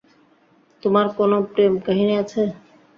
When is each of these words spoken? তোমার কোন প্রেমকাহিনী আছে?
তোমার 0.83 1.05
কোন 1.17 1.31
প্রেমকাহিনী 1.51 2.13
আছে? 2.21 2.41